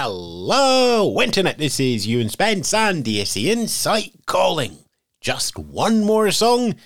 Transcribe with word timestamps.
Hello, 0.00 1.20
Internet. 1.20 1.58
This 1.58 1.80
is 1.80 2.06
Ewan 2.06 2.28
Spence 2.28 2.72
and 2.72 3.04
ESC 3.04 3.46
Insight 3.46 4.12
calling. 4.26 4.78
Just 5.20 5.58
one 5.58 6.04
more 6.04 6.30
song, 6.30 6.76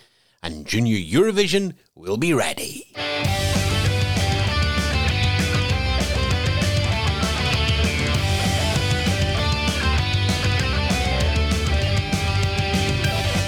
and 0.42 0.66
Junior 0.66 0.96
Eurovision 0.96 1.74
will 1.94 2.16
be 2.16 2.32
ready. 2.32 2.90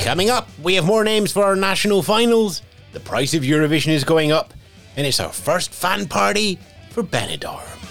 Coming 0.05 0.29
up, 0.29 0.47
we 0.63 0.75
have 0.75 0.85
more 0.85 1.05
names 1.05 1.33
for 1.33 1.43
our 1.43 1.57
national 1.57 2.03
finals. 2.03 2.61
The 2.93 3.01
price 3.01 3.33
of 3.33 3.45
Eurovision 3.45 3.95
is 3.95 4.05
going 4.05 4.31
up, 4.31 4.53
and 4.99 5.07
it's 5.07 5.21
our 5.21 5.33
first 5.33 5.73
fan 5.73 6.07
party 6.07 6.59
for 6.91 7.03
Benidorm. 7.03 7.84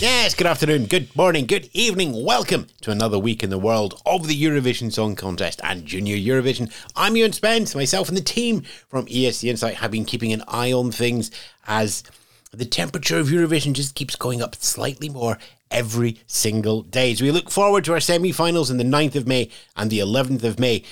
Yes, 0.00 0.36
good 0.36 0.46
afternoon, 0.46 0.86
good 0.86 1.16
morning, 1.16 1.44
good 1.44 1.70
evening. 1.72 2.24
Welcome 2.24 2.68
to 2.82 2.92
another 2.92 3.18
week 3.18 3.42
in 3.42 3.50
the 3.50 3.58
world 3.58 4.00
of 4.06 4.28
the 4.28 4.40
Eurovision 4.40 4.92
Song 4.92 5.16
Contest 5.16 5.60
and 5.64 5.84
Junior 5.84 6.16
Eurovision. 6.16 6.72
I'm 6.94 7.16
Ewan 7.16 7.32
Spence. 7.32 7.74
Myself 7.74 8.06
and 8.06 8.16
the 8.16 8.22
team 8.22 8.60
from 8.86 9.06
ESC 9.06 9.48
Insight 9.48 9.74
have 9.74 9.90
been 9.90 10.04
keeping 10.04 10.32
an 10.32 10.44
eye 10.46 10.72
on 10.72 10.92
things 10.92 11.32
as 11.66 12.04
the 12.52 12.64
temperature 12.64 13.18
of 13.18 13.26
Eurovision 13.26 13.72
just 13.72 13.96
keeps 13.96 14.14
going 14.14 14.40
up 14.40 14.54
slightly 14.54 15.08
more 15.08 15.36
every 15.70 16.18
single 16.26 16.82
day. 16.82 17.14
So 17.14 17.24
we 17.24 17.30
look 17.30 17.50
forward 17.50 17.84
to 17.84 17.92
our 17.92 18.00
semi 18.00 18.32
finals 18.32 18.70
on 18.70 18.76
the 18.76 18.84
9th 18.84 19.14
of 19.14 19.26
May 19.26 19.50
and 19.76 19.90
the 19.90 20.00
11th 20.00 20.44
of 20.44 20.58
May. 20.58 20.84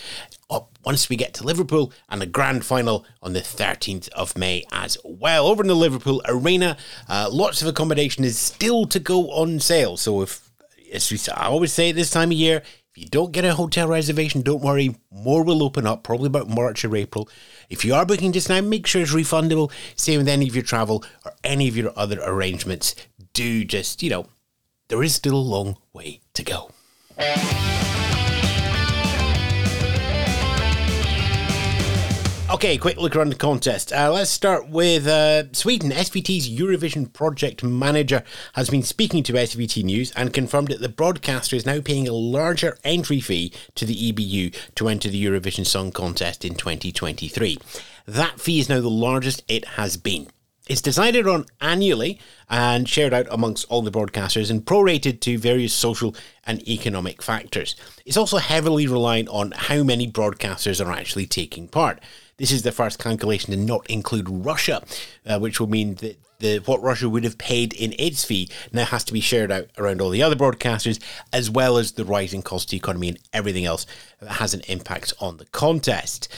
Once 0.87 1.09
we 1.09 1.17
get 1.17 1.35
to 1.35 1.43
Liverpool 1.43 1.93
and 2.09 2.23
a 2.23 2.27
grand 2.27 2.65
final 2.65 3.05
on 3.21 3.33
the 3.33 3.41
13th 3.41 4.09
of 4.11 4.39
May 4.39 4.65
as 4.71 4.97
well. 5.03 5.49
Over 5.49 5.65
in 5.65 5.67
the 5.67 5.75
Liverpool 5.75 6.23
Arena, 6.29 6.77
uh, 7.09 7.29
lots 7.29 7.61
of 7.61 7.67
accommodation 7.67 8.23
is 8.23 8.39
still 8.39 8.87
to 8.87 9.01
go 9.01 9.33
on 9.33 9.59
sale. 9.59 9.97
So 9.97 10.23
if, 10.23 10.49
as 10.93 11.11
we, 11.11 11.19
I 11.35 11.47
always 11.47 11.73
say 11.73 11.91
this 11.91 12.11
time 12.11 12.31
of 12.31 12.37
year, 12.37 12.59
if 12.59 13.03
you 13.03 13.09
don't 13.09 13.33
get 13.33 13.45
a 13.45 13.57
hotel 13.57 13.89
reservation, 13.89 14.43
don't 14.43 14.63
worry. 14.63 14.95
More 15.11 15.43
will 15.43 15.65
open 15.65 15.89
up, 15.89 16.05
probably 16.05 16.29
about 16.29 16.49
March 16.49 16.85
or 16.85 16.95
April. 16.95 17.29
If 17.69 17.85
you 17.85 17.93
are 17.93 18.07
booking 18.07 18.31
just 18.31 18.49
now, 18.49 18.61
make 18.61 18.87
sure 18.87 19.03
it's 19.03 19.13
refundable. 19.13 19.73
Same 19.97 20.19
with 20.19 20.29
any 20.29 20.47
of 20.47 20.55
your 20.55 20.63
travel 20.63 21.05
or 21.25 21.33
any 21.43 21.67
of 21.67 21.77
your 21.77 21.93
other 21.97 22.21
arrangements. 22.23 22.95
Do 23.33 23.65
just, 23.65 24.05
you 24.05 24.11
know, 24.11 24.27
there 24.89 25.03
is 25.03 25.15
still 25.15 25.35
a 25.35 25.37
long 25.37 25.77
way 25.93 26.21
to 26.35 26.43
go. 26.43 26.71
Okay, 32.49 32.79
quick 32.79 32.97
look 32.97 33.17
around 33.17 33.31
the 33.31 33.35
contest. 33.35 33.93
Uh, 33.93 34.13
let's 34.13 34.31
start 34.31 34.69
with 34.69 35.09
uh, 35.09 35.53
Sweden. 35.53 35.91
SVT's 35.91 36.49
Eurovision 36.49 37.13
project 37.13 37.65
manager 37.65 38.23
has 38.53 38.71
been 38.71 38.85
speaking 38.85 39.25
to 39.25 39.33
SVT 39.33 39.83
News 39.83 40.13
and 40.13 40.33
confirmed 40.33 40.69
that 40.69 40.81
the 40.81 40.89
broadcaster 40.89 41.57
is 41.57 41.67
now 41.67 41.81
paying 41.81 42.07
a 42.07 42.13
larger 42.13 42.79
entry 42.85 43.19
fee 43.21 43.53
to 43.75 43.85
the 43.85 44.13
EBU 44.13 44.55
to 44.77 44.89
enter 44.89 45.09
the 45.09 45.23
Eurovision 45.23 45.67
Song 45.67 45.91
Contest 45.91 46.45
in 46.45 46.55
2023. 46.55 47.59
That 48.07 48.41
fee 48.41 48.61
is 48.61 48.69
now 48.69 48.81
the 48.81 48.89
largest 48.89 49.43
it 49.49 49.65
has 49.71 49.97
been. 49.97 50.29
It's 50.67 50.81
decided 50.81 51.29
on 51.29 51.47
annually 51.61 52.19
and 52.51 52.89
shared 52.89 53.15
out 53.15 53.29
amongst 53.31 53.67
all 53.69 53.83
the 53.83 53.91
broadcasters 53.93 54.51
and 54.51 54.65
prorated 54.65 55.21
to 55.21 55.39
various 55.39 55.73
social 55.73 56.15
and 56.45 56.67
economic 56.69 57.23
factors. 57.23 57.77
It's 58.05 58.17
also 58.17 58.39
heavily 58.39 58.89
reliant 58.89 59.29
on 59.29 59.53
how 59.53 59.85
many 59.85 60.11
broadcasters 60.11 60.85
are 60.85 60.91
actually 60.91 61.27
taking 61.27 61.69
part. 61.69 62.01
This 62.39 62.51
is 62.51 62.63
the 62.63 62.73
first 62.73 62.99
calculation 62.99 63.53
to 63.53 63.57
not 63.57 63.89
include 63.89 64.29
Russia, 64.29 64.83
uh, 65.25 65.39
which 65.39 65.61
will 65.61 65.69
mean 65.69 65.95
that 65.97 66.19
the 66.39 66.59
what 66.59 66.83
Russia 66.83 67.09
would 67.09 67.25
have 67.25 67.39
paid 67.39 67.73
in 67.73 67.95
its 67.99 68.25
fee 68.25 68.51
now 68.73 68.85
has 68.85 69.05
to 69.05 69.13
be 69.13 69.21
shared 69.21 69.51
out 69.51 69.69
around 69.79 70.03
all 70.03 70.11
the 70.11 70.23
other 70.23 70.37
broadcasters, 70.37 71.01
as 71.33 71.49
well 71.49 71.79
as 71.79 71.93
the 71.93 72.05
rising 72.05 72.43
cost 72.43 72.67
of 72.67 72.71
the 72.73 72.77
economy 72.77 73.09
and 73.09 73.19
everything 73.33 73.65
else 73.65 73.87
that 74.21 74.33
has 74.33 74.53
an 74.53 74.61
impact 74.69 75.15
on 75.19 75.39
the 75.39 75.47
contest 75.47 76.29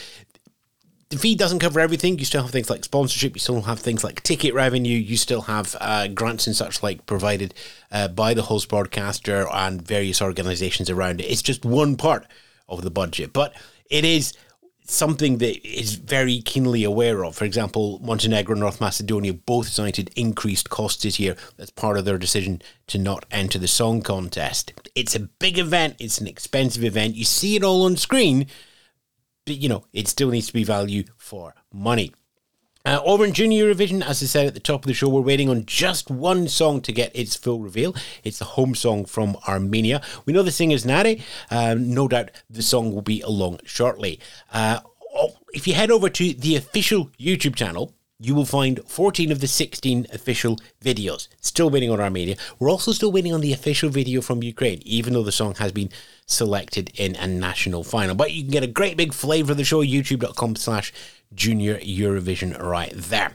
the 1.10 1.18
fee 1.18 1.34
doesn't 1.34 1.60
cover 1.60 1.80
everything. 1.80 2.18
You 2.18 2.24
still 2.24 2.42
have 2.42 2.50
things 2.50 2.68
like 2.68 2.84
sponsorship. 2.84 3.34
You 3.34 3.40
still 3.40 3.62
have 3.62 3.80
things 3.80 4.04
like 4.04 4.22
ticket 4.22 4.52
revenue. 4.52 4.98
You 4.98 5.16
still 5.16 5.42
have 5.42 5.74
uh, 5.80 6.08
grants 6.08 6.46
and 6.46 6.54
such 6.54 6.82
like 6.82 7.06
provided 7.06 7.54
uh, 7.90 8.08
by 8.08 8.34
the 8.34 8.42
host 8.42 8.68
broadcaster 8.68 9.46
and 9.50 9.80
various 9.80 10.20
organisations 10.20 10.90
around 10.90 11.20
it. 11.20 11.24
It's 11.24 11.42
just 11.42 11.64
one 11.64 11.96
part 11.96 12.26
of 12.68 12.82
the 12.82 12.90
budget, 12.90 13.32
but 13.32 13.54
it 13.88 14.04
is 14.04 14.34
something 14.82 15.38
that 15.38 15.66
is 15.66 15.94
very 15.94 16.40
keenly 16.40 16.84
aware 16.84 17.24
of. 17.24 17.36
For 17.36 17.44
example, 17.44 18.00
Montenegro 18.02 18.52
and 18.52 18.60
North 18.60 18.80
Macedonia 18.80 19.32
both 19.34 19.68
cited 19.68 20.10
increased 20.16 20.70
costs 20.70 21.02
this 21.02 21.18
year 21.18 21.36
as 21.58 21.70
part 21.70 21.98
of 21.98 22.04
their 22.04 22.18
decision 22.18 22.60
to 22.88 22.98
not 22.98 23.24
enter 23.30 23.58
the 23.58 23.68
song 23.68 24.02
contest. 24.02 24.72
It's 24.94 25.14
a 25.14 25.20
big 25.20 25.58
event. 25.58 25.96
It's 25.98 26.18
an 26.18 26.26
expensive 26.26 26.84
event. 26.84 27.16
You 27.16 27.24
see 27.24 27.56
it 27.56 27.64
all 27.64 27.84
on 27.84 27.96
screen 27.96 28.46
you 29.54 29.68
know, 29.68 29.84
it 29.92 30.08
still 30.08 30.30
needs 30.30 30.46
to 30.48 30.52
be 30.52 30.64
value 30.64 31.04
for 31.16 31.54
money. 31.72 32.12
Uh, 32.84 33.02
over 33.04 33.24
in 33.24 33.32
Junior 33.34 33.66
Eurovision, 33.66 34.02
as 34.02 34.22
I 34.22 34.26
said 34.26 34.46
at 34.46 34.54
the 34.54 34.60
top 34.60 34.82
of 34.82 34.86
the 34.86 34.94
show, 34.94 35.08
we're 35.08 35.20
waiting 35.20 35.50
on 35.50 35.66
just 35.66 36.10
one 36.10 36.48
song 36.48 36.80
to 36.82 36.92
get 36.92 37.14
its 37.14 37.36
full 37.36 37.60
reveal. 37.60 37.94
It's 38.24 38.38
the 38.38 38.46
home 38.46 38.74
song 38.74 39.04
from 39.04 39.36
Armenia. 39.46 40.00
We 40.24 40.32
know 40.32 40.42
the 40.42 40.50
singer's 40.50 40.86
Nare. 40.86 41.16
Um, 41.50 41.92
no 41.92 42.08
doubt 42.08 42.30
the 42.48 42.62
song 42.62 42.94
will 42.94 43.02
be 43.02 43.20
along 43.20 43.60
shortly. 43.64 44.20
Uh, 44.52 44.80
oh, 45.14 45.36
if 45.52 45.66
you 45.66 45.74
head 45.74 45.90
over 45.90 46.08
to 46.08 46.32
the 46.32 46.56
official 46.56 47.10
YouTube 47.18 47.56
channel, 47.56 47.92
you 48.20 48.34
will 48.34 48.44
find 48.44 48.80
14 48.86 49.30
of 49.30 49.40
the 49.40 49.46
16 49.46 50.06
official 50.12 50.58
videos. 50.82 51.28
Still 51.40 51.70
waiting 51.70 51.90
on 51.90 52.00
Armenia. 52.00 52.36
We're 52.58 52.70
also 52.70 52.92
still 52.92 53.12
waiting 53.12 53.32
on 53.32 53.40
the 53.40 53.52
official 53.52 53.90
video 53.90 54.20
from 54.20 54.42
Ukraine, 54.42 54.82
even 54.84 55.12
though 55.12 55.22
the 55.22 55.32
song 55.32 55.54
has 55.56 55.70
been 55.70 55.90
selected 56.26 56.90
in 56.96 57.14
a 57.16 57.26
national 57.26 57.84
final. 57.84 58.14
But 58.14 58.32
you 58.32 58.42
can 58.42 58.50
get 58.50 58.64
a 58.64 58.68
great 58.68 58.96
big 58.96 59.12
flavour 59.12 59.52
of 59.52 59.58
the 59.58 59.64
show, 59.64 59.82
youtube.com 59.82 60.56
slash 60.56 60.92
junior 61.34 61.78
Eurovision 61.78 62.60
right 62.60 62.92
there. 62.94 63.32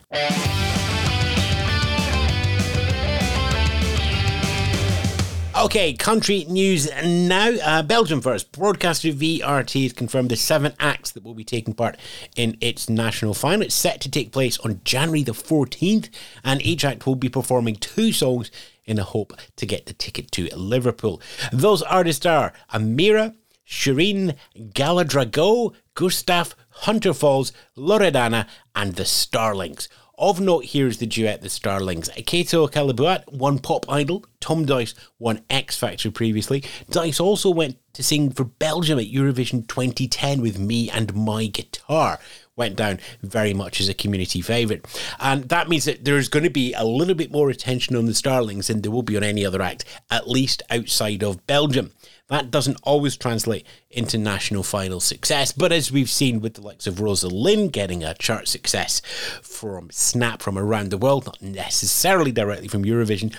Okay, 5.63 5.93
country 5.93 6.43
news 6.49 6.89
now. 7.05 7.49
Uh, 7.49 7.81
Belgium 7.83 8.19
first. 8.19 8.51
Broadcaster 8.51 9.13
VRT 9.13 9.83
has 9.83 9.93
confirmed 9.93 10.29
the 10.29 10.35
seven 10.35 10.73
acts 10.77 11.11
that 11.11 11.23
will 11.23 11.33
be 11.33 11.45
taking 11.45 11.73
part 11.73 11.97
in 12.35 12.57
its 12.59 12.89
national 12.89 13.33
final. 13.33 13.61
It's 13.61 13.73
set 13.73 14.01
to 14.01 14.11
take 14.11 14.33
place 14.33 14.57
on 14.59 14.81
January 14.83 15.23
the 15.23 15.31
14th, 15.31 16.09
and 16.43 16.61
each 16.61 16.83
act 16.83 17.07
will 17.07 17.15
be 17.15 17.29
performing 17.29 17.77
two 17.77 18.11
songs 18.11 18.51
in 18.83 18.99
a 18.99 19.05
hope 19.05 19.31
to 19.55 19.65
get 19.65 19.85
the 19.85 19.93
ticket 19.93 20.31
to 20.31 20.53
Liverpool. 20.53 21.21
Those 21.53 21.81
artists 21.81 22.25
are 22.25 22.51
Amira, 22.73 23.33
Shireen, 23.65 24.35
Galadrago, 24.57 25.73
Gustaph, 25.95 26.57
Hunter 26.71 27.13
Falls, 27.13 27.53
Loredana, 27.77 28.47
and 28.75 28.95
the 28.95 29.05
Starlings. 29.05 29.87
Of 30.23 30.39
note 30.39 30.63
here 30.63 30.87
is 30.87 30.99
the 30.99 31.05
duet 31.05 31.41
The 31.41 31.49
Starlings. 31.49 32.07
Kato 32.25 32.65
Callebaut 32.67 33.29
won 33.29 33.59
Pop 33.59 33.85
Idol. 33.89 34.23
Tom 34.39 34.65
Dice 34.65 34.95
won 35.19 35.41
X 35.49 35.75
Factor 35.77 36.11
previously. 36.11 36.63
Dice 36.89 37.19
also 37.19 37.49
went 37.49 37.75
to 37.91 38.03
sing 38.03 38.31
for 38.31 38.45
Belgium 38.45 38.97
at 38.99 39.11
Eurovision 39.11 39.67
2010 39.67 40.41
with 40.41 40.57
Me 40.57 40.89
and 40.89 41.13
My 41.13 41.47
Guitar. 41.47 42.21
Went 42.55 42.75
down 42.75 42.99
very 43.23 43.53
much 43.53 43.81
as 43.81 43.89
a 43.89 43.95
community 43.95 44.41
favourite. 44.41 44.85
And 45.19 45.49
that 45.49 45.69
means 45.69 45.85
that 45.85 46.05
there's 46.05 46.29
going 46.29 46.43
to 46.43 46.51
be 46.51 46.73
a 46.73 46.85
little 46.85 47.15
bit 47.15 47.31
more 47.31 47.49
attention 47.49 47.95
on 47.95 48.05
the 48.05 48.13
Starlings 48.13 48.67
than 48.67 48.81
there 48.81 48.91
will 48.91 49.01
be 49.01 49.17
on 49.17 49.23
any 49.23 49.43
other 49.43 49.61
act, 49.61 49.85
at 50.11 50.29
least 50.29 50.61
outside 50.69 51.23
of 51.23 51.47
Belgium. 51.47 51.91
That 52.29 52.51
doesn't 52.51 52.79
always 52.83 53.17
translate 53.17 53.65
into 53.89 54.17
national 54.17 54.63
final 54.63 54.99
success, 54.99 55.51
but 55.51 55.71
as 55.71 55.91
we've 55.91 56.09
seen 56.09 56.41
with 56.41 56.53
the 56.53 56.61
likes 56.61 56.87
of 56.87 57.01
Rosa 57.01 57.27
Linn 57.27 57.69
getting 57.69 58.03
a 58.03 58.13
chart 58.13 58.47
success 58.47 59.01
from 59.41 59.89
Snap 59.91 60.41
from 60.41 60.57
around 60.57 60.89
the 60.89 60.97
world, 60.97 61.25
not 61.25 61.41
necessarily 61.41 62.31
directly 62.31 62.67
from 62.67 62.85
Eurovision, 62.85 63.35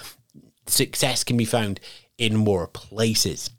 success 0.66 1.25
can 1.25 1.36
be 1.36 1.44
found 1.44 1.81
in 2.19 2.37
more 2.37 2.66
places. 2.66 3.50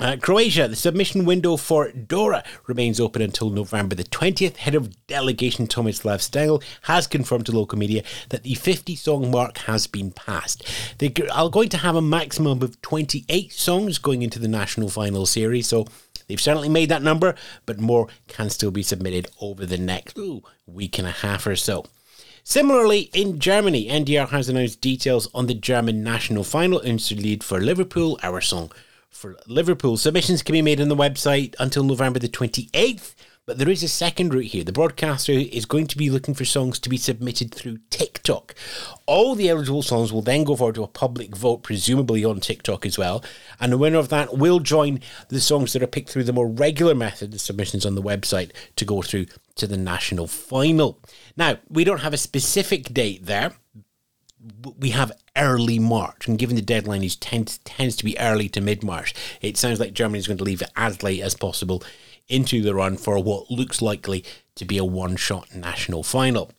Uh, 0.00 0.16
Croatia, 0.20 0.66
the 0.66 0.74
submission 0.74 1.24
window 1.24 1.56
for 1.56 1.92
Dora 1.92 2.42
remains 2.66 2.98
open 2.98 3.22
until 3.22 3.48
November 3.48 3.94
the 3.94 4.02
20th. 4.02 4.56
Head 4.56 4.74
of 4.74 5.06
delegation 5.06 5.68
Tomislav 5.68 6.20
Stengel 6.20 6.62
has 6.82 7.06
confirmed 7.06 7.46
to 7.46 7.52
local 7.52 7.78
media 7.78 8.02
that 8.30 8.42
the 8.42 8.54
50 8.54 8.96
song 8.96 9.30
mark 9.30 9.58
has 9.58 9.86
been 9.86 10.10
passed. 10.10 10.66
They 10.98 11.12
are 11.32 11.48
going 11.48 11.68
to 11.68 11.76
have 11.78 11.94
a 11.94 12.02
maximum 12.02 12.60
of 12.60 12.80
28 12.82 13.52
songs 13.52 13.98
going 13.98 14.22
into 14.22 14.40
the 14.40 14.48
national 14.48 14.90
final 14.90 15.26
series, 15.26 15.68
so 15.68 15.86
they've 16.26 16.40
certainly 16.40 16.68
made 16.68 16.88
that 16.88 17.02
number, 17.02 17.36
but 17.64 17.78
more 17.78 18.08
can 18.26 18.50
still 18.50 18.72
be 18.72 18.82
submitted 18.82 19.28
over 19.40 19.64
the 19.64 19.78
next 19.78 20.18
ooh, 20.18 20.42
week 20.66 20.98
and 20.98 21.06
a 21.06 21.12
half 21.12 21.46
or 21.46 21.54
so. 21.54 21.84
Similarly, 22.42 23.10
in 23.14 23.38
Germany, 23.38 23.88
NDR 23.88 24.28
has 24.30 24.48
announced 24.48 24.80
details 24.80 25.28
on 25.32 25.46
the 25.46 25.54
German 25.54 26.02
national 26.02 26.42
final. 26.42 26.80
Lied 26.80 27.42
für 27.42 27.64
Liverpool, 27.64 28.18
our 28.22 28.40
song 28.40 28.70
for 29.14 29.36
Liverpool. 29.46 29.96
Submissions 29.96 30.42
can 30.42 30.52
be 30.52 30.62
made 30.62 30.80
on 30.80 30.88
the 30.88 30.96
website 30.96 31.54
until 31.58 31.84
November 31.84 32.18
the 32.18 32.28
28th. 32.28 33.14
But 33.46 33.58
there 33.58 33.68
is 33.68 33.82
a 33.82 33.88
second 33.88 34.32
route 34.32 34.52
here. 34.52 34.64
The 34.64 34.72
broadcaster 34.72 35.32
is 35.32 35.66
going 35.66 35.86
to 35.88 35.98
be 35.98 36.08
looking 36.08 36.32
for 36.32 36.46
songs 36.46 36.78
to 36.78 36.88
be 36.88 36.96
submitted 36.96 37.54
through 37.54 37.78
TikTok. 37.90 38.54
All 39.04 39.34
the 39.34 39.50
eligible 39.50 39.82
songs 39.82 40.10
will 40.10 40.22
then 40.22 40.44
go 40.44 40.56
forward 40.56 40.76
to 40.76 40.82
a 40.82 40.88
public 40.88 41.36
vote, 41.36 41.62
presumably 41.62 42.24
on 42.24 42.40
TikTok 42.40 42.86
as 42.86 42.96
well. 42.96 43.22
And 43.60 43.70
the 43.70 43.76
winner 43.76 43.98
of 43.98 44.08
that 44.08 44.38
will 44.38 44.60
join 44.60 45.00
the 45.28 45.42
songs 45.42 45.74
that 45.74 45.82
are 45.82 45.86
picked 45.86 46.08
through 46.08 46.24
the 46.24 46.32
more 46.32 46.48
regular 46.48 46.94
method 46.94 47.34
of 47.34 47.40
submissions 47.42 47.84
on 47.84 47.96
the 47.96 48.02
website 48.02 48.50
to 48.76 48.86
go 48.86 49.02
through 49.02 49.26
to 49.56 49.66
the 49.66 49.76
national 49.76 50.26
final. 50.26 50.98
Now, 51.36 51.58
we 51.68 51.84
don't 51.84 52.00
have 52.00 52.14
a 52.14 52.18
specific 52.18 52.94
date 52.94 53.26
there. 53.26 53.52
We 54.78 54.90
have 54.90 55.12
early 55.36 55.78
March, 55.78 56.28
and 56.28 56.38
given 56.38 56.56
the 56.56 56.62
deadline 56.62 57.02
is 57.02 57.16
tends, 57.16 57.58
tends 57.58 57.96
to 57.96 58.04
be 58.04 58.18
early 58.18 58.48
to 58.50 58.60
mid 58.60 58.82
March, 58.82 59.14
it 59.40 59.56
sounds 59.56 59.80
like 59.80 59.94
Germany 59.94 60.18
is 60.18 60.26
going 60.26 60.38
to 60.38 60.44
leave 60.44 60.62
as 60.76 61.02
late 61.02 61.22
as 61.22 61.34
possible 61.34 61.82
into 62.28 62.62
the 62.62 62.74
run 62.74 62.96
for 62.96 63.18
what 63.22 63.50
looks 63.50 63.82
likely 63.82 64.24
to 64.56 64.64
be 64.64 64.78
a 64.78 64.84
one 64.84 65.16
shot 65.16 65.54
national 65.54 66.02
final. 66.02 66.50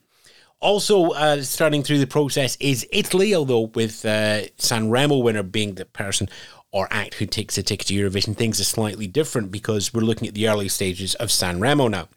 Also, 0.60 1.12
uh, 1.12 1.42
starting 1.42 1.84
through 1.84 2.00
the 2.00 2.08
process 2.08 2.56
is 2.60 2.88
Italy, 2.92 3.36
although 3.36 3.72
with 3.76 4.06
uh, 4.06 4.42
Sanremo 4.58 5.22
winner 5.22 5.44
being 5.44 5.76
the 5.76 5.86
person 5.86 6.30
or 6.72 6.88
act 6.92 7.16
who 7.16 7.26
takes 7.26 7.56
the 7.56 7.64
ticket 7.64 7.88
to 7.88 7.94
Eurovision, 7.94 8.36
things 8.36 8.60
are 8.60 8.66
slightly 8.66 9.08
different 9.08 9.52
because 9.52 9.94
we're 9.94 10.02
looking 10.02 10.28
at 10.28 10.34
the 10.34 10.48
early 10.48 10.68
stages 10.68 11.14
of 11.16 11.30
Sanremo 11.30 11.90
now. 11.90 12.08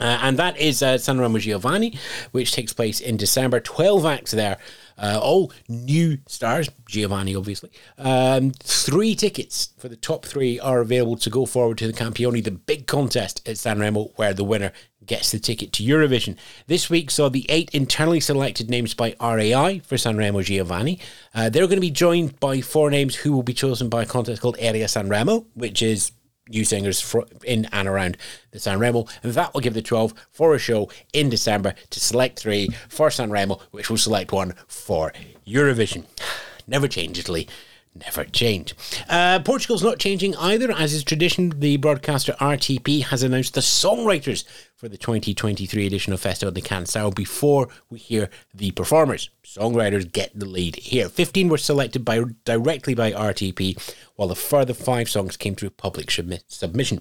Uh, 0.00 0.18
and 0.22 0.38
that 0.38 0.56
is 0.58 0.82
uh, 0.82 0.94
Sanremo 0.94 1.38
Giovani, 1.38 1.96
which 2.32 2.52
takes 2.52 2.72
place 2.72 3.00
in 3.00 3.16
December. 3.16 3.60
12 3.60 4.04
acts 4.04 4.32
there, 4.32 4.58
uh, 4.98 5.18
all 5.22 5.52
new 5.68 6.18
stars, 6.26 6.68
Giovani 6.88 7.36
obviously. 7.36 7.70
Um, 7.98 8.52
three 8.52 9.14
tickets 9.14 9.70
for 9.78 9.88
the 9.88 9.96
top 9.96 10.24
three 10.24 10.58
are 10.60 10.80
available 10.80 11.16
to 11.16 11.30
go 11.30 11.46
forward 11.46 11.78
to 11.78 11.86
the 11.86 11.92
Campione, 11.92 12.42
the 12.42 12.50
big 12.50 12.86
contest 12.86 13.46
at 13.48 13.56
Sanremo, 13.56 14.12
where 14.16 14.34
the 14.34 14.44
winner 14.44 14.72
gets 15.04 15.32
the 15.32 15.38
ticket 15.38 15.72
to 15.72 15.82
Eurovision. 15.82 16.36
This 16.66 16.88
week 16.88 17.10
saw 17.10 17.28
the 17.28 17.46
eight 17.48 17.70
internally 17.72 18.20
selected 18.20 18.70
names 18.70 18.94
by 18.94 19.16
RAI 19.20 19.80
for 19.80 19.96
Sanremo 19.96 20.44
Giovani. 20.44 21.00
Uh, 21.34 21.48
they're 21.48 21.66
going 21.66 21.76
to 21.76 21.80
be 21.80 21.90
joined 21.90 22.38
by 22.38 22.60
four 22.60 22.90
names 22.90 23.16
who 23.16 23.32
will 23.32 23.42
be 23.42 23.54
chosen 23.54 23.88
by 23.88 24.02
a 24.02 24.06
contest 24.06 24.40
called 24.40 24.56
Area 24.58 24.86
Sanremo, 24.86 25.46
which 25.54 25.82
is 25.82 26.12
new 26.48 26.64
singers 26.64 27.14
in 27.44 27.66
and 27.72 27.88
around 27.88 28.16
the 28.50 28.58
San 28.58 28.78
Remo, 28.78 29.06
and 29.22 29.32
that 29.32 29.54
will 29.54 29.60
give 29.60 29.74
the 29.74 29.82
12 29.82 30.12
for 30.30 30.54
a 30.54 30.58
show 30.58 30.90
in 31.12 31.30
December 31.30 31.74
to 31.90 32.00
select 32.00 32.38
three 32.38 32.68
for 32.88 33.10
San 33.10 33.30
Remo, 33.30 33.60
which 33.70 33.88
will 33.90 33.96
select 33.98 34.32
one 34.32 34.54
for 34.66 35.12
Eurovision. 35.46 36.04
Never 36.66 36.88
change, 36.88 37.18
Italy. 37.18 37.48
Never 37.94 38.24
change. 38.24 38.74
Uh, 39.06 39.40
Portugal's 39.40 39.82
not 39.82 39.98
changing 39.98 40.34
either. 40.36 40.72
As 40.72 40.94
is 40.94 41.04
tradition, 41.04 41.52
the 41.60 41.76
broadcaster 41.76 42.32
RTP 42.40 43.04
has 43.04 43.22
announced 43.22 43.52
the 43.52 43.60
songwriters 43.60 44.44
for 44.82 44.88
the 44.88 44.98
2023 44.98 45.86
edition 45.86 46.12
of 46.12 46.20
Festival 46.20 46.50
da 46.50 46.60
Canção 46.60 47.14
before 47.14 47.68
we 47.88 48.00
hear 48.00 48.28
the 48.52 48.72
performers. 48.72 49.30
Songwriters 49.44 50.10
get 50.10 50.36
the 50.36 50.44
lead 50.44 50.74
here. 50.74 51.08
15 51.08 51.48
were 51.48 51.56
selected 51.56 52.04
by 52.04 52.24
directly 52.44 52.92
by 52.92 53.12
RTP, 53.12 53.78
while 54.16 54.26
the 54.26 54.34
further 54.34 54.74
five 54.74 55.08
songs 55.08 55.36
came 55.36 55.54
through 55.54 55.70
public 55.70 56.10
submission. 56.10 57.00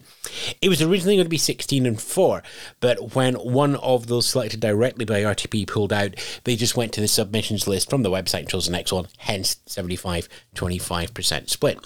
It 0.62 0.70
was 0.70 0.84
originally 0.84 1.16
going 1.16 1.26
to 1.26 1.30
be 1.30 1.40
16 1.40 1.88
and 1.88 2.00
4, 2.00 2.44
but 2.82 3.16
when 3.16 3.34
one 3.34 3.76
of 3.78 4.06
those 4.06 4.28
selected 4.28 4.60
directly 4.60 5.04
by 5.04 5.24
RTP 5.24 5.68
pulled 5.68 5.92
out, 5.92 6.14
they 6.44 6.56
just 6.56 6.78
went 6.78 6.94
to 6.94 7.02
the 7.02 7.08
submissions 7.08 7.68
list 7.68 7.90
from 7.90 8.04
the 8.04 8.12
website 8.12 8.42
and 8.42 8.50
chose 8.50 8.68
the 8.68 8.74
next 8.74 8.94
one, 8.94 9.08
hence 9.18 9.58
75 9.66 10.30
25% 10.54 11.50
split. 11.50 11.80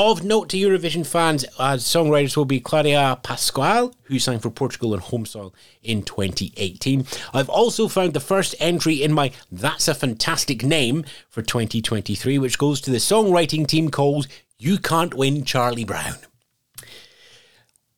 Of 0.00 0.22
note 0.22 0.48
to 0.50 0.56
Eurovision 0.56 1.04
fans, 1.04 1.44
as 1.58 1.82
songwriters 1.82 2.36
will 2.36 2.44
be 2.44 2.60
Claudia 2.60 3.18
Pascoal, 3.24 3.92
who 4.04 4.20
sang 4.20 4.38
for 4.38 4.48
Portugal 4.48 4.94
and 4.94 5.02
Home 5.02 5.26
Soil 5.26 5.52
in 5.82 6.04
2018. 6.04 7.04
I've 7.34 7.48
also 7.48 7.88
found 7.88 8.12
the 8.12 8.20
first 8.20 8.54
entry 8.60 9.02
in 9.02 9.12
my 9.12 9.32
That's 9.50 9.88
a 9.88 9.96
Fantastic 9.96 10.62
Name 10.62 11.04
for 11.28 11.42
2023, 11.42 12.38
which 12.38 12.58
goes 12.58 12.80
to 12.82 12.92
the 12.92 12.98
songwriting 12.98 13.66
team 13.66 13.90
called 13.90 14.28
You 14.56 14.78
Can't 14.78 15.14
Win 15.14 15.44
Charlie 15.44 15.84
Brown 15.84 16.14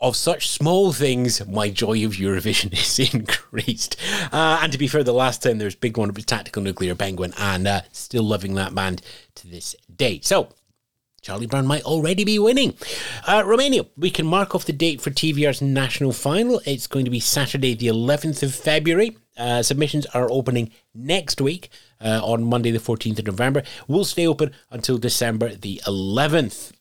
of 0.01 0.17
such 0.17 0.49
small 0.49 0.95
things, 0.95 1.47
my 1.47 1.69
joy 1.69 2.03
of 2.07 2.13
Eurovision 2.13 2.73
is 3.01 3.13
increased. 3.13 3.97
Uh, 4.33 4.61
and 4.63 4.73
to 4.73 4.79
be 4.79 4.89
fair, 4.89 5.05
the 5.05 5.13
last 5.13 5.43
time 5.43 5.59
there 5.59 5.67
was 5.67 5.75
big 5.75 5.99
one, 5.99 6.11
was 6.15 6.25
Tactical 6.25 6.63
Nuclear 6.63 6.95
Penguin, 6.95 7.35
and 7.37 7.69
uh, 7.69 7.83
still 7.93 8.23
loving 8.23 8.55
that 8.55 8.75
band 8.75 9.03
to 9.35 9.47
this 9.47 9.77
day. 9.95 10.21
So, 10.23 10.49
Charlie 11.23 11.47
Brown 11.47 11.67
might 11.67 11.85
already 11.85 12.25
be 12.25 12.39
winning. 12.39 12.75
Uh, 13.27 13.43
Romania, 13.45 13.85
we 13.97 14.11
can 14.11 14.27
mark 14.27 14.55
off 14.55 14.65
the 14.65 14.73
date 14.73 15.01
for 15.01 15.11
TVR's 15.11 15.61
national 15.61 16.13
final. 16.13 16.61
It's 16.65 16.87
going 16.87 17.05
to 17.05 17.11
be 17.11 17.21
Saturday, 17.21 17.75
the 17.75 17.89
11th 17.89 18.43
of 18.43 18.55
February. 18.55 19.19
Uh, 19.37 19.63
submissions 19.63 20.07
are 20.07 20.31
opening 20.31 20.71
next 20.95 21.41
week 21.41 21.71
uh, 22.01 22.21
on 22.23 22.45
Monday, 22.45 22.71
the 22.71 22.79
14th 22.79 23.19
of 23.19 23.27
November. 23.27 23.63
We'll 23.87 24.05
stay 24.05 24.27
open 24.27 24.53
until 24.71 24.99
December 24.99 25.55
the 25.55 25.81
11th. 25.87 26.73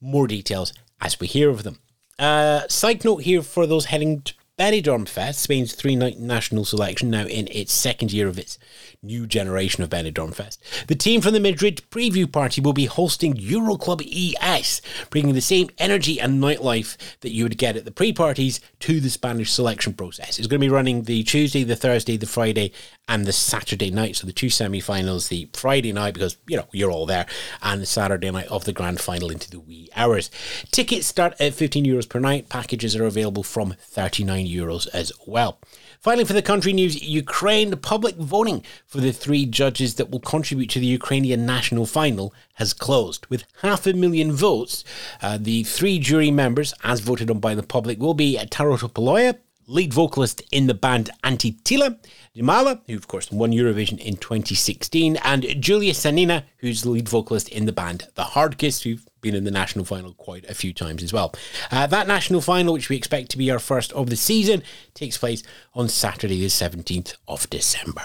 More 0.00 0.26
details 0.26 0.72
as 1.00 1.18
we 1.18 1.26
hear 1.26 1.48
of 1.48 1.62
them. 1.62 1.78
Uh, 2.18 2.66
side 2.68 3.04
note 3.04 3.22
here 3.22 3.42
for 3.42 3.66
those 3.66 3.86
heading 3.86 4.22
Benidorm 4.58 5.06
Fest, 5.06 5.40
Spain's 5.40 5.74
three 5.74 5.94
night 5.96 6.18
national 6.18 6.64
selection, 6.64 7.10
now 7.10 7.26
in 7.26 7.46
its 7.48 7.74
second 7.74 8.10
year 8.10 8.26
of 8.26 8.38
its 8.38 8.58
new 9.02 9.26
generation 9.26 9.84
of 9.84 9.90
Benidorm 9.90 10.34
Fest. 10.34 10.62
The 10.86 10.94
team 10.94 11.20
from 11.20 11.34
the 11.34 11.40
Madrid 11.40 11.82
preview 11.90 12.30
party 12.30 12.62
will 12.62 12.72
be 12.72 12.86
hosting 12.86 13.34
Euroclub 13.34 14.00
ES, 14.00 14.80
bringing 15.10 15.34
the 15.34 15.42
same 15.42 15.68
energy 15.76 16.18
and 16.18 16.42
nightlife 16.42 16.96
that 17.20 17.32
you 17.32 17.44
would 17.44 17.58
get 17.58 17.76
at 17.76 17.84
the 17.84 17.90
pre 17.90 18.14
parties 18.14 18.60
to 18.80 18.98
the 18.98 19.10
Spanish 19.10 19.52
selection 19.52 19.92
process. 19.92 20.38
It's 20.38 20.48
going 20.48 20.60
to 20.60 20.66
be 20.66 20.70
running 20.70 21.02
the 21.02 21.22
Tuesday, 21.22 21.62
the 21.62 21.76
Thursday, 21.76 22.16
the 22.16 22.24
Friday, 22.24 22.72
and 23.08 23.24
the 23.24 23.32
Saturday 23.32 23.90
night. 23.90 24.16
So 24.16 24.26
the 24.26 24.32
two 24.32 24.50
semi 24.50 24.80
finals, 24.80 25.28
the 25.28 25.48
Friday 25.52 25.92
night, 25.92 26.14
because, 26.14 26.36
you 26.48 26.56
know, 26.56 26.66
you're 26.72 26.90
all 26.90 27.06
there, 27.06 27.26
and 27.62 27.80
the 27.80 27.86
Saturday 27.86 28.30
night 28.30 28.48
of 28.48 28.64
the 28.64 28.72
grand 28.72 29.00
final 29.00 29.30
into 29.30 29.50
the 29.50 29.60
wee 29.60 29.88
hours. 29.94 30.30
Tickets 30.70 31.06
start 31.06 31.34
at 31.40 31.54
15 31.54 31.84
euros 31.84 32.08
per 32.08 32.18
night. 32.18 32.48
Packages 32.48 32.96
are 32.96 33.04
available 33.04 33.42
from 33.42 33.74
39 33.80 34.46
euros 34.46 34.88
as 34.92 35.12
well. 35.26 35.58
Finally, 36.00 36.24
for 36.24 36.34
the 36.34 36.42
country 36.42 36.72
news, 36.72 37.02
Ukraine, 37.02 37.70
the 37.70 37.76
public 37.76 38.16
voting 38.16 38.62
for 38.86 39.00
the 39.00 39.12
three 39.12 39.46
judges 39.46 39.94
that 39.94 40.10
will 40.10 40.20
contribute 40.20 40.70
to 40.70 40.78
the 40.78 40.86
Ukrainian 40.86 41.46
national 41.46 41.86
final 41.86 42.34
has 42.54 42.72
closed. 42.72 43.26
With 43.26 43.44
half 43.62 43.86
a 43.86 43.92
million 43.92 44.32
votes, 44.32 44.84
uh, 45.22 45.38
the 45.40 45.64
three 45.64 45.98
jury 45.98 46.30
members, 46.30 46.74
as 46.84 47.00
voted 47.00 47.30
on 47.30 47.40
by 47.40 47.54
the 47.54 47.62
public, 47.62 47.98
will 47.98 48.14
be 48.14 48.38
Taras 48.50 48.82
Topolia, 48.82 49.38
lead 49.66 49.92
vocalist 49.92 50.42
in 50.52 50.66
the 50.66 50.74
band 50.74 51.10
Antytila, 51.24 51.98
Jamala, 52.36 52.80
who 52.86 52.96
of 52.96 53.08
course 53.08 53.30
won 53.30 53.50
Eurovision 53.50 53.98
in 53.98 54.16
2016, 54.16 55.16
and 55.16 55.44
Julia 55.60 55.92
Sanina, 55.92 56.44
who's 56.58 56.82
the 56.82 56.90
lead 56.90 57.08
vocalist 57.08 57.48
in 57.48 57.66
the 57.66 57.72
band 57.72 58.08
The 58.14 58.22
Hardkiss, 58.22 58.82
who've 58.82 59.06
been 59.20 59.34
in 59.34 59.44
the 59.44 59.50
national 59.50 59.84
final 59.84 60.14
quite 60.14 60.44
a 60.48 60.54
few 60.54 60.72
times 60.72 61.02
as 61.02 61.12
well. 61.12 61.34
Uh, 61.70 61.86
that 61.86 62.06
national 62.06 62.40
final, 62.40 62.74
which 62.74 62.88
we 62.88 62.96
expect 62.96 63.30
to 63.30 63.38
be 63.38 63.50
our 63.50 63.58
first 63.58 63.92
of 63.92 64.10
the 64.10 64.16
season, 64.16 64.62
takes 64.94 65.18
place 65.18 65.42
on 65.74 65.88
Saturday, 65.88 66.40
the 66.40 66.46
17th 66.46 67.16
of 67.26 67.48
December. 67.50 68.02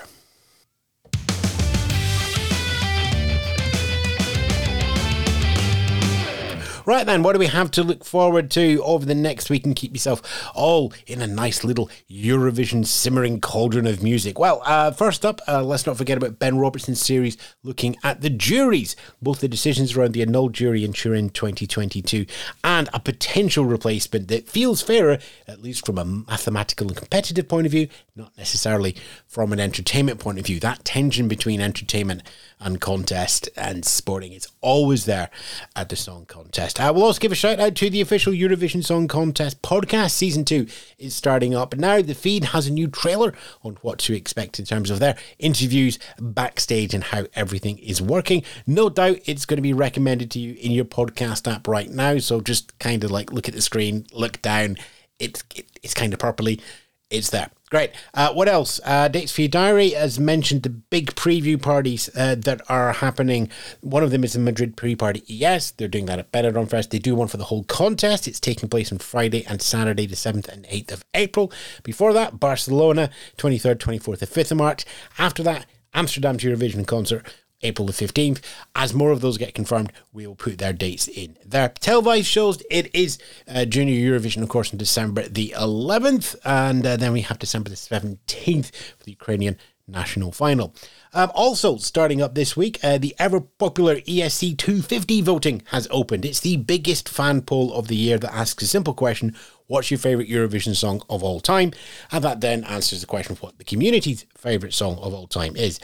Right 6.86 7.06
then, 7.06 7.22
what 7.22 7.34
do 7.34 7.40
we 7.40 7.48
have 7.48 7.70
to 7.72 7.84
look 7.84 8.04
forward 8.04 8.50
to 8.52 8.82
over 8.84 9.06
the 9.06 9.16
next 9.16 9.50
week 9.50 9.66
and 9.66 9.76
keep 9.76 9.94
yourself 9.94 10.50
all 10.56 10.94
in 11.06 11.22
a 11.22 11.28
nice 11.28 11.64
little 11.64 11.90
Eurovision 12.10 12.86
simmering 12.86 13.40
cauldron 13.40 13.86
of 13.86 14.02
music? 14.02 14.40
Well, 14.40 14.62
uh, 14.66 14.92
first 14.92 15.26
up, 15.26 15.42
uh, 15.48 15.64
let's 15.64 15.86
not 15.86 15.98
forget 15.98 16.18
about 16.18 16.40
Ben 16.40 16.58
Robertson's 16.58 17.00
series 17.00 17.38
looking 17.64 17.98
at 18.04 18.22
the 18.22 18.30
juries, 18.30 18.96
both 19.22 19.42
the 19.42 19.48
decisions 19.48 19.96
around 19.96 20.14
the 20.14 20.24
annulled 20.24 20.54
jury 20.54 20.84
in 20.84 20.94
Turin 20.94 21.30
2022 21.30 22.26
and 22.64 22.90
a 22.94 23.00
potential 23.00 23.66
replacement 23.66 24.28
that 24.30 24.48
feels 24.48 24.82
fairer, 24.82 25.20
at 25.48 25.62
least 25.62 25.86
from 25.86 25.98
a 25.98 26.06
mathematical 26.06 26.88
and 26.88 26.98
competitive 26.98 27.48
point 27.48 27.66
of 27.68 27.72
view, 27.72 27.88
not 28.16 28.36
necessarily 28.38 28.96
from 29.28 29.54
an 29.54 29.60
entertainment 29.60 30.20
point 30.20 30.40
of 30.40 30.46
view. 30.46 30.60
That 30.60 30.84
tension 30.84 31.28
between 31.28 31.62
entertainment 31.62 32.24
and 32.60 32.82
contest 32.82 33.50
and 33.56 33.86
sporting 33.86 34.34
is 34.34 34.48
always 34.62 35.06
there 35.06 35.30
at 35.76 35.90
the 35.90 35.96
song 35.96 36.26
contest. 36.26 36.71
I 36.80 36.92
will 36.92 37.04
also 37.04 37.20
give 37.20 37.32
a 37.32 37.36
shout 37.36 37.60
out 37.60 37.76
to 37.76 37.90
the 37.90 38.02
official 38.02 38.34
Eurovision 38.34 38.84
Song 38.84 39.08
Contest 39.08 39.62
podcast. 39.62 40.12
Season 40.12 40.46
two 40.46 40.68
is 40.98 41.16
starting 41.16 41.56
up 41.56 41.76
now. 41.76 42.02
The 42.02 42.14
feed 42.14 42.46
has 42.46 42.68
a 42.68 42.72
new 42.72 42.88
trailer 42.88 43.34
on 43.64 43.78
what 43.82 44.00
to 44.00 44.14
expect 44.14 44.60
in 44.60 44.66
terms 44.66 44.90
of 44.90 45.00
their 45.00 45.18
interviews 45.40 46.00
backstage 46.20 46.94
and 46.94 47.04
how 47.04 47.26
everything 47.34 47.78
is 47.80 48.02
working. 48.02 48.44
No 48.66 48.90
doubt 48.90 49.20
it's 49.26 49.46
going 49.46 49.58
to 49.58 49.62
be 49.62 49.74
recommended 49.74 50.32
to 50.32 50.40
you 50.40 50.56
in 50.62 50.72
your 50.72 50.86
podcast 50.86 51.52
app 51.52 51.68
right 51.68 51.90
now. 51.90 52.20
So 52.20 52.42
just 52.42 52.78
kind 52.80 53.04
of 53.04 53.12
like 53.12 53.34
look 53.34 53.48
at 53.48 53.56
the 53.56 53.62
screen, 53.62 54.06
look 54.14 54.42
down. 54.42 54.78
It's 55.20 55.44
it, 55.56 55.66
it's 55.84 55.94
kind 55.94 56.14
of 56.14 56.20
properly. 56.20 56.62
It's 57.10 57.30
there. 57.32 57.50
Great. 57.72 57.92
Uh, 58.14 58.34
what 58.34 58.50
else? 58.50 58.82
Uh, 58.84 59.08
dates 59.08 59.32
for 59.32 59.42
your 59.42 59.48
diary. 59.48 59.96
As 59.96 60.20
mentioned, 60.20 60.64
the 60.64 60.70
big 60.70 61.16
preview 61.16 61.60
parties 61.60 62.10
uh, 62.18 62.36
that 62.40 62.62
are 62.70 62.92
happening. 62.92 63.50
One 63.80 64.04
of 64.04 64.12
them 64.12 64.26
is 64.26 64.34
the 64.34 64.40
Madrid 64.40 64.76
pre-party. 64.76 65.24
Yes, 65.26 65.72
they're 65.72 65.88
doing 65.88 66.06
that 66.08 66.20
at 66.20 66.34
Benidorm 66.34 66.70
Fest. 66.70 66.92
They 66.92 67.00
do 67.00 67.16
one 67.16 67.30
for 67.30 67.38
the 67.38 67.46
whole 67.46 67.64
contest. 67.64 68.28
It's 68.28 68.42
taking 68.42 68.68
place 68.68 68.92
on 68.92 68.98
Friday 68.98 69.46
and 69.46 69.62
Saturday, 69.62 70.06
the 70.06 70.18
7th 70.18 70.50
and 70.50 70.66
8th 70.66 70.92
of 70.92 71.06
April. 71.14 71.50
Before 71.82 72.12
that, 72.12 72.42
Barcelona, 72.42 73.10
23rd, 73.38 73.78
24th, 73.78 74.22
and 74.22 74.32
5th 74.32 74.52
of 74.52 74.58
March. 74.58 74.86
After 75.18 75.42
that, 75.44 75.66
Amsterdam's 75.94 76.44
Eurovision 76.44 76.86
concert 76.86 77.26
April 77.64 77.86
the 77.86 77.94
15th. 77.94 78.42
As 78.76 78.94
more 78.94 79.12
of 79.12 79.22
those 79.22 79.38
get 79.38 79.54
confirmed, 79.54 79.92
we 80.14 80.26
will 80.28 80.36
put 80.36 80.58
their 80.58 80.74
dates 80.74 81.08
in 81.08 81.38
their 81.46 81.70
televised 81.70 82.28
shows. 82.28 82.62
It 82.70 82.94
is 82.96 83.18
uh, 83.48 83.66
Junior 83.66 83.96
Eurovision, 83.96 84.44
of 84.44 84.50
course, 84.50 84.72
on 84.72 84.78
December 84.78 85.28
the 85.28 85.54
11th, 85.58 86.36
and 86.44 86.86
uh, 86.86 86.98
then 86.98 87.14
we 87.14 87.22
have 87.22 87.40
December 87.40 87.70
the 87.70 87.76
17th 87.76 88.72
for 88.98 89.04
the 89.04 89.12
Ukrainian 89.12 89.58
national 89.88 90.32
final. 90.32 90.74
Um, 91.14 91.32
also, 91.36 91.78
starting 91.78 92.22
up 92.22 92.36
this 92.36 92.56
week, 92.56 92.80
uh, 92.84 92.98
the 92.98 93.14
ever 93.20 93.42
popular 93.42 93.98
ESC 93.98 94.58
250 94.58 95.22
voting 95.22 95.62
has 95.68 95.88
opened. 95.92 96.24
It's 96.24 96.40
the 96.40 96.58
biggest 96.58 97.10
fan 97.10 97.42
poll 97.42 97.74
of 97.74 97.88
the 97.88 97.96
year 97.96 98.18
that 98.18 98.34
asks 98.34 98.64
a 98.64 98.68
simple 98.68 98.94
question 98.94 99.36
What's 99.68 99.90
your 99.90 100.00
favourite 100.00 100.30
Eurovision 100.30 100.76
song 100.76 101.02
of 101.10 101.24
all 101.24 101.40
time? 101.40 101.72
And 102.12 102.22
that 102.26 102.42
then 102.42 102.66
answers 102.66 103.00
the 103.00 103.08
question 103.08 103.32
of 103.32 103.42
what 103.42 103.58
the 103.58 103.64
community's 103.64 104.26
favourite 104.36 104.74
song 104.74 104.98
of 104.98 105.14
all 105.14 105.28
time 105.28 105.56
is. 105.56 105.80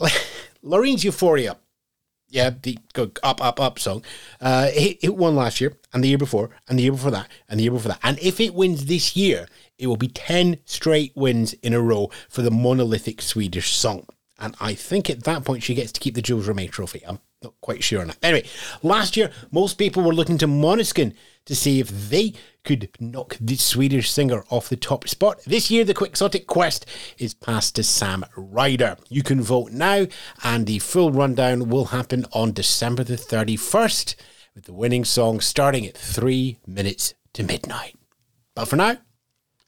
Loreen's 0.66 1.04
Euphoria. 1.04 1.56
Yeah, 2.28 2.50
the 2.50 2.76
go 2.92 3.12
up, 3.22 3.42
up, 3.42 3.60
up 3.60 3.78
song. 3.78 4.02
Uh, 4.40 4.68
it, 4.74 4.98
it 5.00 5.16
won 5.16 5.36
last 5.36 5.60
year, 5.60 5.76
and 5.92 6.02
the 6.02 6.08
year 6.08 6.18
before, 6.18 6.50
and 6.68 6.76
the 6.76 6.82
year 6.82 6.92
before 6.92 7.12
that, 7.12 7.28
and 7.48 7.60
the 7.60 7.64
year 7.64 7.72
before 7.72 7.92
that. 7.92 8.00
And 8.02 8.18
if 8.18 8.40
it 8.40 8.52
wins 8.52 8.86
this 8.86 9.14
year, 9.14 9.46
it 9.78 9.86
will 9.86 9.96
be 9.96 10.08
10 10.08 10.58
straight 10.64 11.12
wins 11.14 11.52
in 11.54 11.72
a 11.72 11.80
row 11.80 12.10
for 12.28 12.42
the 12.42 12.50
monolithic 12.50 13.22
Swedish 13.22 13.76
song. 13.76 14.06
And 14.40 14.56
I 14.60 14.74
think 14.74 15.08
at 15.08 15.22
that 15.22 15.44
point 15.44 15.62
she 15.62 15.74
gets 15.74 15.92
to 15.92 16.00
keep 16.00 16.16
the 16.16 16.22
Jules 16.22 16.48
Rimet 16.48 16.72
trophy. 16.72 17.02
I'm 17.06 17.20
not 17.42 17.54
quite 17.60 17.84
sure 17.84 18.00
on 18.00 18.08
that. 18.08 18.18
Anyway, 18.22 18.46
last 18.82 19.16
year, 19.16 19.30
most 19.52 19.78
people 19.78 20.02
were 20.02 20.14
looking 20.14 20.38
to 20.38 20.48
Måneskin 20.48 21.14
to 21.46 21.54
see 21.54 21.80
if 21.80 21.88
they 21.88 22.34
could 22.64 22.90
knock 23.00 23.36
the 23.40 23.56
Swedish 23.56 24.10
singer 24.10 24.44
off 24.50 24.68
the 24.68 24.76
top 24.76 25.08
spot. 25.08 25.40
This 25.46 25.70
year, 25.70 25.84
the 25.84 25.94
Quixotic 25.94 26.46
quest 26.46 26.84
is 27.16 27.32
passed 27.32 27.76
to 27.76 27.82
Sam 27.82 28.24
Ryder. 28.36 28.96
You 29.08 29.22
can 29.22 29.40
vote 29.40 29.70
now, 29.70 30.06
and 30.42 30.66
the 30.66 30.80
full 30.80 31.12
rundown 31.12 31.68
will 31.68 31.86
happen 31.86 32.26
on 32.32 32.52
December 32.52 33.04
the 33.04 33.16
31st, 33.16 34.16
with 34.54 34.64
the 34.64 34.72
winning 34.72 35.04
song 35.04 35.40
starting 35.40 35.86
at 35.86 35.96
three 35.96 36.58
minutes 36.66 37.14
to 37.34 37.42
midnight. 37.42 37.94
But 38.54 38.66
for 38.66 38.76
now, 38.76 38.96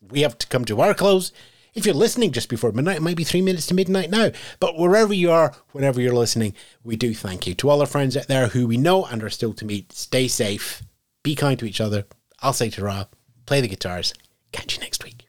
we 0.01 0.23
have 0.23 0.39
to 0.39 0.47
come 0.49 0.65
to 0.65 0.81
our 0.81 0.95
close. 0.95 1.33
If 1.75 1.87
you're 1.87 1.95
listening 1.95 2.33
just 2.33 2.49
before 2.49 2.73
midnight, 2.73 2.97
it 2.97 3.03
might 3.03 3.17
be 3.17 3.25
three 3.25 3.43
minutes 3.43 3.67
to 3.67 3.75
midnight 3.75 4.11
now. 4.11 4.31
But 4.59 4.77
wherever 4.77 5.13
you 5.13 5.31
are, 5.31 5.55
whenever 5.71 6.01
you're 6.01 6.15
listening, 6.15 6.55
we 6.83 6.97
do 6.97 7.15
thank 7.15 7.47
you. 7.47 7.55
To 7.55 7.69
all 7.69 7.81
our 7.81 7.87
friends 7.87 8.17
out 8.17 8.27
there 8.27 8.49
who 8.49 8.67
we 8.67 8.77
know 8.77 9.05
and 9.05 9.23
are 9.23 9.31
still 9.31 9.53
to 9.55 9.65
meet, 9.65 9.93
stay 9.93 10.27
safe, 10.27 10.83
be 11.23 11.35
kind 11.35 11.59
to 11.59 11.67
each 11.67 11.81
other, 11.81 12.07
I'll 12.41 12.53
say 12.53 12.71
to 12.71 12.85
Ra, 12.85 13.05
play 13.47 13.61
the 13.61 13.69
guitars. 13.69 14.15
Catch 14.53 14.77
you 14.77 14.83
next 14.83 15.05
week. 15.05 15.27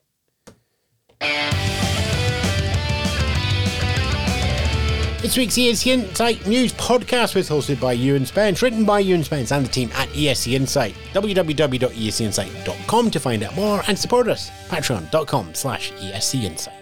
This 5.22 5.36
week's 5.38 5.55
ESC 5.55 5.88
Insight 5.88 6.48
News 6.48 6.72
podcast 6.74 7.36
was 7.36 7.50
hosted 7.50 7.81
by 7.81 7.91
Ewan 7.91 8.25
Spence, 8.25 8.62
written 8.62 8.86
by 8.86 9.00
Ewan 9.00 9.25
Spence 9.25 9.51
and 9.51 9.65
the 9.65 9.69
team 9.69 9.89
at 9.93 10.08
ESC 10.10 10.53
Insight. 10.53 10.96
www.escinsight.com 11.13 13.12
to 13.12 13.19
find 13.19 13.43
out 13.43 13.53
more 13.55 13.84
and 13.89 14.00
support 14.00 14.29
us. 14.29 14.50
Patreon.com 14.69 15.53
slash 15.53 15.91
ESC 15.91 16.43
Insight. 16.43 16.78